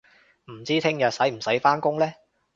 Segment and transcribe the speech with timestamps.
[0.45, 2.11] 唔知聽日使唔使返工呢